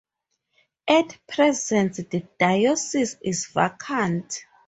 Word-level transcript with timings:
At 0.87 1.15
present 1.27 1.93
the 2.09 2.27
diocese 2.39 3.17
is 3.23 3.45
vacant. 3.45 4.43